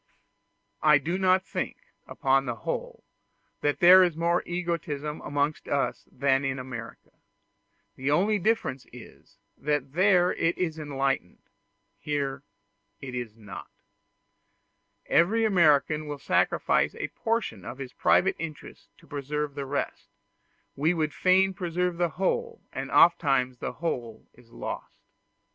[0.81, 3.03] I do not think upon the whole
[3.59, 7.11] that there is more egotism amongst us than in America;
[7.95, 11.43] the only difference is, that there it is enlightened
[11.99, 12.41] here
[12.99, 13.69] it is not.
[15.05, 20.07] Every American will sacrifice a portion of his private interests to preserve the rest;
[20.75, 24.97] we would fain preserve the whole, and oftentimes the whole is lost.